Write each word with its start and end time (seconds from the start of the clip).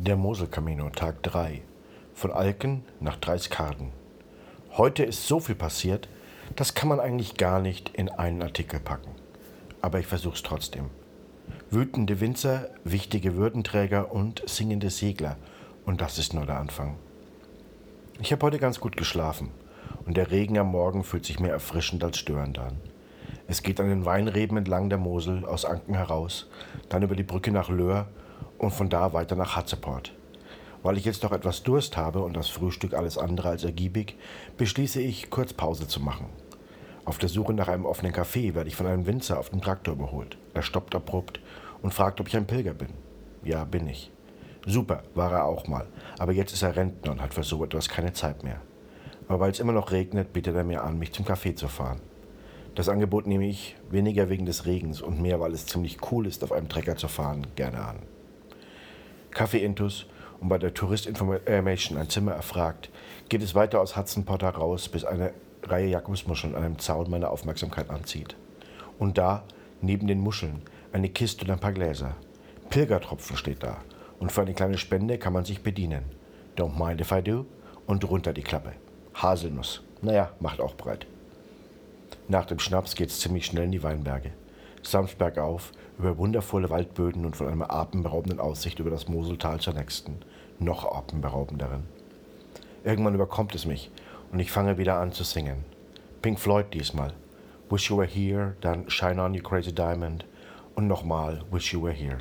Der 0.00 0.16
Moselkamino, 0.16 0.90
Tag 0.90 1.24
3. 1.24 1.60
Von 2.14 2.30
Alken 2.30 2.84
nach 3.00 3.16
Dreiskarden. 3.16 3.90
Heute 4.76 5.02
ist 5.02 5.26
so 5.26 5.40
viel 5.40 5.56
passiert, 5.56 6.08
das 6.54 6.74
kann 6.74 6.88
man 6.88 7.00
eigentlich 7.00 7.36
gar 7.36 7.58
nicht 7.58 7.88
in 7.96 8.08
einen 8.08 8.40
Artikel 8.40 8.78
packen. 8.78 9.10
Aber 9.82 9.98
ich 9.98 10.06
versuch's 10.06 10.44
trotzdem. 10.44 10.90
Wütende 11.72 12.20
Winzer, 12.20 12.68
wichtige 12.84 13.34
Würdenträger 13.34 14.12
und 14.12 14.48
singende 14.48 14.90
Segler. 14.90 15.36
Und 15.84 16.00
das 16.00 16.16
ist 16.18 16.32
nur 16.32 16.46
der 16.46 16.60
Anfang. 16.60 16.94
Ich 18.20 18.30
habe 18.30 18.46
heute 18.46 18.60
ganz 18.60 18.78
gut 18.78 18.96
geschlafen. 18.96 19.50
Und 20.06 20.16
der 20.16 20.30
Regen 20.30 20.58
am 20.58 20.70
Morgen 20.70 21.02
fühlt 21.02 21.26
sich 21.26 21.40
mehr 21.40 21.52
erfrischend 21.52 22.04
als 22.04 22.18
störend 22.18 22.60
an. 22.60 22.76
Es 23.48 23.64
geht 23.64 23.80
an 23.80 23.88
den 23.88 24.04
Weinreben 24.04 24.58
entlang 24.58 24.90
der 24.90 24.98
Mosel 24.98 25.44
aus 25.44 25.64
Anken 25.64 25.94
heraus, 25.94 26.46
dann 26.88 27.02
über 27.02 27.16
die 27.16 27.24
Brücke 27.24 27.50
nach 27.50 27.68
Löhr 27.68 28.06
und 28.58 28.72
von 28.72 28.88
da 28.88 29.12
weiter 29.12 29.36
nach 29.36 29.56
Hatzeport. 29.56 30.12
Weil 30.82 30.96
ich 30.96 31.04
jetzt 31.04 31.22
noch 31.22 31.32
etwas 31.32 31.62
Durst 31.62 31.96
habe 31.96 32.20
und 32.20 32.36
das 32.36 32.48
Frühstück 32.48 32.94
alles 32.94 33.18
andere 33.18 33.48
als 33.48 33.64
ergiebig, 33.64 34.16
beschließe 34.56 35.00
ich, 35.00 35.30
kurz 35.30 35.52
Pause 35.52 35.88
zu 35.88 36.00
machen. 36.00 36.26
Auf 37.04 37.18
der 37.18 37.28
Suche 37.28 37.54
nach 37.54 37.68
einem 37.68 37.86
offenen 37.86 38.12
Café 38.12 38.54
werde 38.54 38.68
ich 38.68 38.76
von 38.76 38.86
einem 38.86 39.06
Winzer 39.06 39.38
auf 39.38 39.50
dem 39.50 39.62
Traktor 39.62 39.94
überholt. 39.94 40.36
Er 40.54 40.62
stoppt 40.62 40.94
abrupt 40.94 41.40
und 41.82 41.94
fragt, 41.94 42.20
ob 42.20 42.28
ich 42.28 42.36
ein 42.36 42.46
Pilger 42.46 42.74
bin. 42.74 42.90
Ja, 43.42 43.64
bin 43.64 43.88
ich. 43.88 44.10
Super, 44.66 45.02
war 45.14 45.32
er 45.32 45.44
auch 45.46 45.66
mal. 45.66 45.86
Aber 46.18 46.32
jetzt 46.32 46.52
ist 46.52 46.62
er 46.62 46.76
Rentner 46.76 47.12
und 47.12 47.22
hat 47.22 47.32
für 47.32 47.42
so 47.42 47.64
etwas 47.64 47.88
keine 47.88 48.12
Zeit 48.12 48.44
mehr. 48.44 48.60
Aber 49.26 49.40
weil 49.40 49.50
es 49.50 49.60
immer 49.60 49.72
noch 49.72 49.90
regnet, 49.90 50.32
bittet 50.32 50.54
er 50.54 50.64
mir 50.64 50.84
an, 50.84 50.98
mich 50.98 51.12
zum 51.12 51.24
Café 51.24 51.54
zu 51.54 51.68
fahren. 51.68 52.00
Das 52.74 52.88
Angebot 52.88 53.26
nehme 53.26 53.46
ich 53.46 53.76
weniger 53.90 54.28
wegen 54.28 54.46
des 54.46 54.66
Regens 54.66 55.00
und 55.00 55.20
mehr, 55.20 55.40
weil 55.40 55.52
es 55.52 55.66
ziemlich 55.66 55.98
cool 56.12 56.26
ist, 56.26 56.44
auf 56.44 56.52
einem 56.52 56.68
Trecker 56.68 56.96
zu 56.96 57.08
fahren, 57.08 57.46
gerne 57.56 57.80
an. 57.80 57.96
Kaffee 59.38 59.64
Intus 59.64 60.06
und 60.40 60.48
bei 60.48 60.58
der 60.58 60.74
Tourist 60.74 61.06
Information 61.06 61.96
ein 61.96 62.08
Zimmer 62.08 62.32
erfragt, 62.32 62.90
geht 63.28 63.40
es 63.40 63.54
weiter 63.54 63.80
aus 63.80 63.96
Hudson 63.96 64.24
Potter 64.24 64.48
raus, 64.48 64.88
bis 64.88 65.04
eine 65.04 65.32
Reihe 65.62 65.86
Jakobsmuscheln 65.86 66.56
an 66.56 66.64
einem 66.64 66.78
Zaun 66.80 67.08
meine 67.08 67.30
Aufmerksamkeit 67.30 67.88
anzieht. 67.88 68.34
Und 68.98 69.16
da, 69.16 69.44
neben 69.80 70.08
den 70.08 70.18
Muscheln, 70.18 70.62
eine 70.92 71.08
Kiste 71.08 71.44
und 71.44 71.52
ein 71.52 71.60
paar 71.60 71.72
Gläser. 71.72 72.16
Pilgertropfen 72.68 73.36
steht 73.36 73.62
da. 73.62 73.76
Und 74.18 74.32
für 74.32 74.40
eine 74.40 74.54
kleine 74.54 74.76
Spende 74.76 75.18
kann 75.18 75.34
man 75.34 75.44
sich 75.44 75.62
bedienen. 75.62 76.02
Don't 76.56 76.76
mind 76.76 77.00
if 77.00 77.12
I 77.12 77.22
do. 77.22 77.46
Und 77.86 78.10
runter 78.10 78.32
die 78.32 78.42
Klappe. 78.42 78.72
Haselnuss. 79.14 79.82
Naja, 80.02 80.32
macht 80.40 80.60
auch 80.60 80.74
breit. 80.74 81.06
Nach 82.26 82.44
dem 82.44 82.58
Schnaps 82.58 82.96
geht's 82.96 83.20
ziemlich 83.20 83.46
schnell 83.46 83.66
in 83.66 83.72
die 83.72 83.84
Weinberge. 83.84 84.32
Sanft 84.90 85.18
bergauf, 85.18 85.72
über 85.98 86.16
wundervolle 86.16 86.70
Waldböden 86.70 87.24
und 87.26 87.36
von 87.36 87.48
einer 87.48 87.72
atemberaubenden 87.72 88.40
Aussicht 88.40 88.78
über 88.78 88.90
das 88.90 89.08
Moseltal 89.08 89.60
zur 89.60 89.74
nächsten, 89.74 90.16
noch 90.58 90.84
atemberaubenderen. 90.90 91.84
Irgendwann 92.84 93.14
überkommt 93.14 93.54
es 93.54 93.66
mich 93.66 93.90
und 94.32 94.38
ich 94.38 94.50
fange 94.50 94.78
wieder 94.78 94.98
an 94.98 95.12
zu 95.12 95.24
singen. 95.24 95.64
Pink 96.22 96.38
Floyd 96.38 96.72
diesmal. 96.72 97.12
Wish 97.70 97.90
You 97.90 97.98
Were 97.98 98.06
Here, 98.06 98.56
dann 98.60 98.88
Shine 98.88 99.22
On 99.22 99.34
You 99.34 99.42
Crazy 99.42 99.74
Diamond 99.74 100.24
und 100.74 100.86
nochmal 100.86 101.42
Wish 101.50 101.72
You 101.72 101.82
Were 101.82 101.92
Here. 101.92 102.18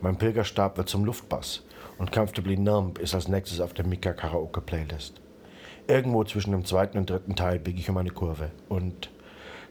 Mein 0.00 0.18
Pilgerstab 0.18 0.76
wird 0.76 0.88
zum 0.88 1.04
Luftbass 1.04 1.62
und 1.98 2.12
Comfortably 2.12 2.56
Numb 2.56 2.98
ist 2.98 3.14
als 3.14 3.28
nächstes 3.28 3.60
auf 3.60 3.72
der 3.72 3.86
Mika 3.86 4.12
Karaoke 4.12 4.60
Playlist. 4.60 5.20
Irgendwo 5.86 6.24
zwischen 6.24 6.50
dem 6.50 6.64
zweiten 6.64 6.98
und 6.98 7.08
dritten 7.08 7.36
Teil 7.36 7.58
biege 7.58 7.78
ich 7.78 7.88
um 7.88 7.96
eine 7.98 8.10
Kurve 8.10 8.50
und 8.68 9.10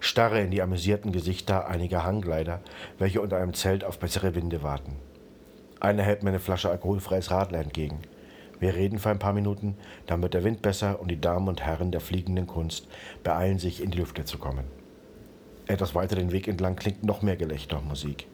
starre 0.03 0.41
in 0.41 0.51
die 0.51 0.61
amüsierten 0.61 1.11
Gesichter 1.11 1.67
einiger 1.67 2.03
Hangleider, 2.03 2.61
welche 2.99 3.21
unter 3.21 3.37
einem 3.37 3.53
Zelt 3.53 3.83
auf 3.85 3.99
bessere 3.99 4.35
Winde 4.35 4.61
warten. 4.61 4.97
Einer 5.79 6.03
hält 6.03 6.23
mir 6.23 6.29
eine 6.29 6.39
Flasche 6.39 6.69
alkoholfreies 6.69 7.31
Radler 7.31 7.59
entgegen. 7.59 7.99
Wir 8.59 8.75
reden 8.75 8.99
für 8.99 9.09
ein 9.09 9.19
paar 9.19 9.33
Minuten, 9.33 9.75
dann 10.05 10.21
wird 10.21 10.33
der 10.33 10.43
Wind 10.43 10.61
besser 10.61 10.99
und 10.99 11.09
die 11.09 11.19
Damen 11.19 11.47
und 11.47 11.61
Herren 11.61 11.91
der 11.91 12.01
fliegenden 12.01 12.47
Kunst 12.47 12.87
beeilen 13.23 13.59
sich, 13.59 13.81
in 13.81 13.91
die 13.91 13.97
Lüfte 13.97 14.25
zu 14.25 14.37
kommen. 14.37 14.65
Etwas 15.67 15.95
weiter 15.95 16.15
den 16.15 16.31
Weg 16.31 16.47
entlang 16.47 16.75
klingt 16.75 17.03
noch 17.03 17.21
mehr 17.21 17.37
Gelächter 17.37 17.77
und 17.77 17.87
Musik. 17.87 18.27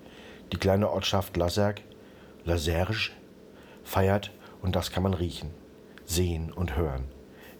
Die 0.52 0.58
kleine 0.58 0.90
Ortschaft 0.90 1.38
Laserg, 1.38 1.82
Laserge, 2.46 3.12
feiert 3.84 4.32
und 4.62 4.76
das 4.76 4.92
kann 4.92 5.04
man 5.04 5.14
riechen, 5.14 5.52
sehen 6.06 6.52
und 6.52 6.76
hören. 6.76 7.06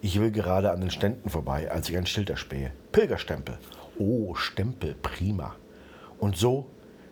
Ich 0.02 0.20
will 0.20 0.32
gerade 0.32 0.72
an 0.72 0.82
den 0.82 0.92
Ständen 0.92 1.30
vorbei, 1.30 1.70
als 1.70 1.90
ich 1.90 1.98
ein 1.98 2.06
Schild 2.06 2.30
erspähe. 2.30 2.72
Pilgerstempel. 2.92 3.60
Oh, 4.02 4.34
Stempel, 4.34 4.96
prima. 4.96 5.58
Und 6.20 6.38
so, 6.38 6.68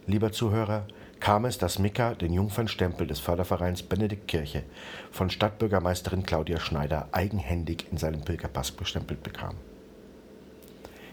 lieber 0.06 0.31
Zuhörer, 0.31 0.88
kam 1.20 1.44
es, 1.44 1.58
dass 1.58 1.80
Mika 1.80 2.16
den 2.16 2.31
Jungfernstempel 2.31 3.06
des 3.06 3.20
Fördervereins 3.20 3.84
Benediktkirche 3.84 4.64
von 5.12 5.30
Stadtbürgermeisterin 5.30 6.24
Claudia 6.24 6.62
Schneider 6.62 7.09
eigenhändig 7.12 7.88
in 7.92 7.97
seinem 7.97 8.22
Pilgerpass 8.22 8.72
bestempelt 8.72 9.22
bekam. 9.22 9.56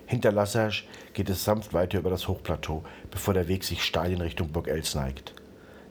Hinter 0.06 0.30
Lassage 0.30 0.84
geht 1.12 1.28
es 1.28 1.44
sanft 1.44 1.74
weiter 1.74 1.98
über 1.98 2.10
das 2.10 2.28
Hochplateau, 2.28 2.84
bevor 3.10 3.34
der 3.34 3.48
Weg 3.48 3.64
sich 3.64 3.82
steil 3.82 4.12
in 4.12 4.20
Richtung 4.20 4.50
Burg 4.50 4.68
Els 4.68 4.94
neigt. 4.94 5.34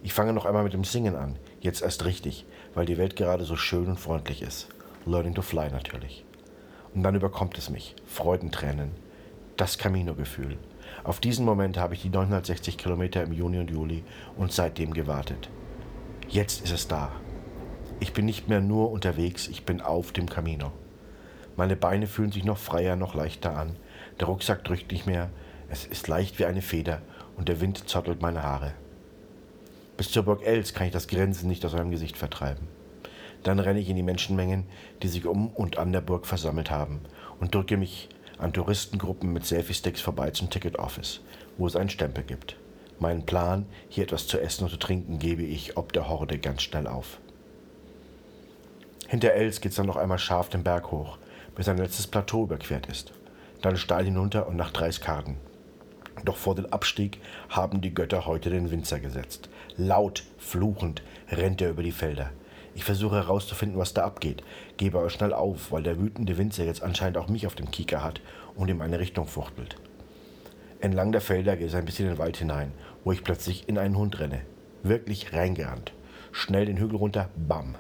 Ich 0.02 0.14
fange 0.14 0.32
noch 0.32 0.46
einmal 0.46 0.64
mit 0.64 0.74
dem 0.74 0.86
Singen 0.86 1.18
an, 1.18 1.36
jetzt 1.60 1.82
erst 1.82 2.06
richtig, 2.06 2.46
weil 2.74 2.86
die 2.86 2.98
Welt 2.98 3.18
gerade 3.18 3.44
so 3.44 3.58
schön 3.58 3.88
und 3.88 4.00
freundlich 4.00 4.44
ist. 4.44 4.70
Learning 5.06 5.34
to 5.34 5.42
Fly 5.42 5.70
natürlich. 5.72 6.24
Und 6.96 7.04
dann 7.04 7.16
überkommt 7.16 7.58
es 7.58 7.70
mich, 7.70 7.96
Freudentränen, 8.06 8.92
das 9.58 9.78
Camino-Gefühl. 9.78 10.58
Auf 11.04 11.20
diesen 11.20 11.46
Moment 11.46 11.78
habe 11.78 11.94
ich 11.94 12.02
die 12.02 12.10
960 12.10 12.78
Kilometer 12.78 13.24
im 13.24 13.34
Juni 13.34 13.60
und 13.60 13.70
Juli 13.70 14.04
und 14.38 14.52
seitdem 14.52 14.94
gewartet. 14.94 15.50
Jetzt 16.30 16.64
ist 16.64 16.72
es 16.72 16.88
da. 16.88 17.12
Ich 18.00 18.14
bin 18.14 18.26
nicht 18.26 18.50
mehr 18.50 18.62
nur 18.62 18.92
unterwegs, 18.92 19.48
ich 19.48 19.66
bin 19.66 19.82
auf 19.82 20.12
dem 20.12 20.30
Camino. 20.30 20.72
Meine 21.56 21.76
Beine 21.76 22.08
fühlen 22.08 22.32
sich 22.32 22.44
noch 22.44 22.58
freier, 22.58 22.96
noch 22.96 23.14
leichter 23.14 23.56
an. 23.56 23.76
Der 24.20 24.28
Rucksack 24.28 24.64
drückt 24.64 24.92
nicht 24.92 25.06
mehr. 25.06 25.30
Es 25.70 25.86
ist 25.86 26.08
leicht 26.08 26.40
wie 26.40 26.46
eine 26.46 26.62
Feder 26.62 27.02
und 27.38 27.50
der 27.50 27.62
Wind 27.62 27.88
zottelt 27.88 28.22
meine 28.22 28.44
Haare. 28.44 28.74
Bis 29.98 30.12
zur 30.12 30.24
Burg 30.24 30.44
Els 30.44 30.74
kann 30.74 30.88
ich 30.88 30.94
das 30.94 31.08
Grinsen 31.08 31.48
nicht 31.48 31.64
aus 31.66 31.74
meinem 31.74 31.92
Gesicht 31.92 32.18
vertreiben. 32.18 32.68
Dann 33.44 33.60
renne 33.60 33.80
ich 33.80 33.90
in 33.90 33.96
die 33.96 34.04
Menschenmengen, 34.04 34.66
die 35.02 35.08
sich 35.08 35.26
um 35.26 35.50
und 35.50 35.78
an 35.78 35.92
der 35.92 36.02
Burg 36.02 36.26
versammelt 36.26 36.72
haben, 36.72 37.02
und 37.40 37.54
drücke 37.54 37.78
mich 37.78 38.10
an 38.38 38.54
Touristengruppen 38.54 39.32
mit 39.32 39.46
Selfie-Sticks 39.46 40.02
vorbei 40.02 40.32
zum 40.32 40.50
Ticket 40.50 40.80
Office, 40.80 41.22
wo 41.58 41.68
es 41.68 41.76
einen 41.76 41.90
Stempel 41.90 42.24
gibt. 42.24 42.58
Meinen 43.00 43.26
Plan, 43.26 43.66
hier 43.90 44.04
etwas 44.04 44.28
zu 44.28 44.40
essen 44.40 44.66
und 44.66 44.70
zu 44.70 44.78
trinken, 44.78 45.20
gebe 45.20 45.44
ich 45.44 45.78
ob 45.78 45.94
der 45.94 46.08
Horde 46.10 46.38
ganz 46.38 46.62
schnell 46.62 46.88
auf. 46.88 47.20
Hinter 49.08 49.34
Els 49.34 49.62
geht's 49.62 49.76
dann 49.76 49.86
noch 49.86 49.98
einmal 49.98 50.20
scharf 50.20 50.50
den 50.50 50.64
Berg 50.64 50.92
hoch, 50.92 51.18
bis 51.56 51.68
ein 51.68 51.78
letztes 51.78 52.08
Plateau 52.08 52.44
überquert 52.44 52.88
ist. 52.88 53.14
Dann 53.62 53.78
steil 53.78 54.06
hinunter 54.06 54.48
und 54.48 54.56
nach 54.56 54.72
Dreiskarden. 54.72 55.38
Doch 56.26 56.38
vor 56.38 56.56
den 56.56 56.72
Abstieg 56.72 57.20
haben 57.50 57.82
die 57.82 57.94
Götter 57.94 58.26
heute 58.26 58.50
den 58.50 58.72
Winzer 58.72 59.00
gesetzt. 59.00 59.50
Laut, 59.78 60.24
fluchend 60.38 61.02
rennt 61.30 61.62
er 61.62 61.72
über 61.72 61.84
die 61.84 61.92
Felder. 61.92 62.32
Ich 62.76 62.84
versuche 62.84 63.16
herauszufinden, 63.16 63.78
was 63.78 63.94
da 63.94 64.04
abgeht, 64.04 64.44
gebe 64.78 64.98
aber 64.98 65.10
schnell 65.10 65.34
auf, 65.34 65.72
weil 65.72 65.84
der 65.84 66.00
wütende 66.00 66.38
Winzer 66.38 66.64
jetzt 66.64 66.82
anscheinend 66.82 67.18
auch 67.18 67.28
mich 67.28 67.46
auf 67.46 67.56
dem 67.56 67.70
Kieker 67.70 68.04
hat 68.04 68.22
und 68.56 68.70
in 68.70 68.78
meine 68.78 69.00
Richtung 69.00 69.28
fuchtelt. 69.28 69.76
Entlang 70.80 71.12
der 71.12 71.22
Felder 71.22 71.56
geht 71.56 71.68
es 71.68 71.76
ein 71.76 71.86
bisschen 71.86 72.08
in 72.08 72.14
den 72.14 72.20
Wald 72.20 72.38
hinein, 72.38 72.72
wo 73.04 73.12
ich 73.12 73.24
plötzlich 73.24 73.70
in 73.70 73.78
einen 73.78 73.98
Hund 73.98 74.20
renne. 74.20 74.42
Wirklich 74.82 75.34
reingerannt. 75.34 75.94
Schnell 76.32 76.66
den 76.66 76.78
Hügel 76.78 76.98
runter, 76.98 77.30
bam. 77.36 77.76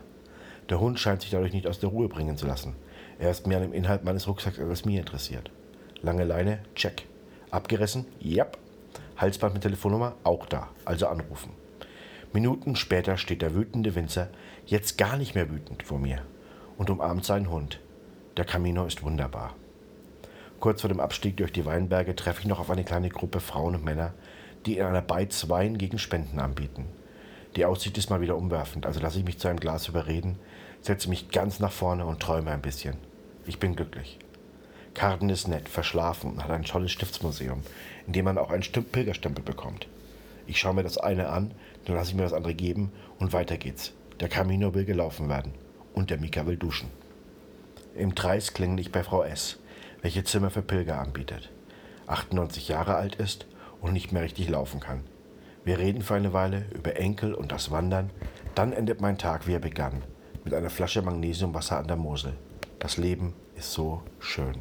Der 0.69 0.79
Hund 0.79 0.99
scheint 0.99 1.21
sich 1.21 1.31
dadurch 1.31 1.53
nicht 1.53 1.67
aus 1.67 1.79
der 1.79 1.89
Ruhe 1.89 2.07
bringen 2.07 2.37
zu 2.37 2.45
lassen. 2.45 2.75
Er 3.19 3.31
ist 3.31 3.47
mehr 3.47 3.57
an 3.57 3.63
dem 3.63 3.73
Inhalt 3.73 4.03
meines 4.03 4.27
Rucksacks 4.27 4.59
als 4.59 4.85
mir 4.85 4.99
interessiert. 4.99 5.51
Lange 6.01 6.23
Leine, 6.23 6.59
check. 6.75 7.05
Abgerissen, 7.51 8.05
yep. 8.23 8.57
Halsband 9.17 9.53
mit 9.53 9.63
Telefonnummer, 9.63 10.13
auch 10.23 10.45
da, 10.45 10.69
also 10.85 11.07
anrufen. 11.07 11.51
Minuten 12.33 12.75
später 12.75 13.17
steht 13.17 13.43
der 13.43 13.53
wütende 13.53 13.93
Winzer 13.93 14.27
jetzt 14.65 14.97
gar 14.97 15.17
nicht 15.17 15.35
mehr 15.35 15.51
wütend 15.51 15.83
vor 15.83 15.99
mir 15.99 16.23
und 16.79 16.89
umarmt 16.89 17.23
seinen 17.23 17.51
Hund. 17.51 17.79
Der 18.37 18.45
Camino 18.45 18.85
ist 18.85 19.03
wunderbar. 19.03 19.55
Kurz 20.59 20.81
vor 20.81 20.87
dem 20.87 20.99
Abstieg 20.99 21.37
durch 21.37 21.51
die 21.51 21.65
Weinberge 21.65 22.15
treffe 22.15 22.41
ich 22.41 22.47
noch 22.47 22.59
auf 22.59 22.71
eine 22.71 22.83
kleine 22.83 23.09
Gruppe 23.09 23.39
Frauen 23.39 23.75
und 23.75 23.85
Männer, 23.85 24.15
die 24.65 24.77
in 24.77 24.85
einer 24.85 25.03
Beiz 25.03 25.47
Wein 25.47 25.77
gegen 25.77 25.99
Spenden 25.99 26.39
anbieten. 26.39 26.87
Die 27.55 27.65
Aussicht 27.65 27.99
ist 27.99 28.09
mal 28.09 28.21
wieder 28.21 28.35
umwerfend, 28.35 28.87
also 28.87 28.99
lasse 28.99 29.19
ich 29.19 29.25
mich 29.25 29.37
zu 29.37 29.47
einem 29.47 29.59
Glas 29.59 29.87
überreden, 29.87 30.39
setze 30.81 31.09
mich 31.09 31.29
ganz 31.29 31.59
nach 31.59 31.71
vorne 31.71 32.03
und 32.03 32.19
träume 32.19 32.49
ein 32.49 32.63
bisschen. 32.63 32.97
Ich 33.45 33.59
bin 33.59 33.75
glücklich. 33.75 34.17
Karten 34.95 35.29
ist 35.29 35.47
nett, 35.47 35.69
verschlafen 35.69 36.31
und 36.31 36.43
hat 36.43 36.49
ein 36.49 36.63
tolles 36.63 36.91
Stiftsmuseum, 36.93 37.61
in 38.07 38.13
dem 38.13 38.25
man 38.25 38.39
auch 38.39 38.49
einen 38.49 38.63
Pilgerstempel 38.63 39.43
bekommt. 39.43 39.87
Ich 40.47 40.59
schaue 40.59 40.73
mir 40.73 40.83
das 40.83 40.97
eine 40.97 41.29
an, 41.29 41.53
dann 41.85 41.95
lasse 41.95 42.11
ich 42.11 42.15
mir 42.15 42.23
das 42.23 42.33
andere 42.33 42.53
geben 42.53 42.91
und 43.19 43.33
weiter 43.33 43.57
geht's. 43.57 43.93
Der 44.19 44.29
Camino 44.29 44.73
will 44.73 44.85
gelaufen 44.85 45.29
werden 45.29 45.53
und 45.93 46.09
der 46.09 46.19
Mika 46.19 46.45
will 46.45 46.57
duschen. 46.57 46.89
Im 47.95 48.15
Treis 48.15 48.53
klingel 48.53 48.79
ich 48.79 48.91
bei 48.91 49.03
Frau 49.03 49.23
S., 49.23 49.59
welche 50.01 50.23
Zimmer 50.23 50.49
für 50.49 50.61
Pilger 50.61 50.99
anbietet. 50.99 51.51
98 52.07 52.67
Jahre 52.67 52.95
alt 52.95 53.15
ist 53.15 53.47
und 53.81 53.93
nicht 53.93 54.11
mehr 54.11 54.23
richtig 54.23 54.49
laufen 54.49 54.79
kann. 54.79 55.01
Wir 55.63 55.79
reden 55.79 56.01
für 56.01 56.15
eine 56.15 56.33
Weile 56.33 56.65
über 56.75 56.97
Enkel 56.97 57.33
und 57.33 57.51
das 57.51 57.71
Wandern, 57.71 58.09
Dann 58.55 58.71
endet 58.71 59.01
mein 59.01 59.17
Tag, 59.17 59.47
wie 59.47 59.53
er 59.53 59.59
begann, 59.59 60.03
mit 60.43 60.53
einer 60.53 60.69
Flasche 60.69 61.01
Magnesiumwasser 61.01 61.79
an 61.79 61.87
der 61.87 61.97
Mosel. 61.97 62.33
Das 62.77 62.97
Leben 62.97 63.33
ist 63.55 63.71
so 63.71 64.03
schön. 64.19 64.55